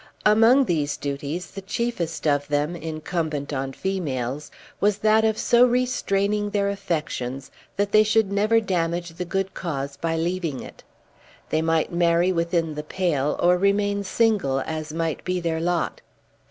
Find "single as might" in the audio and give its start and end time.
14.03-15.23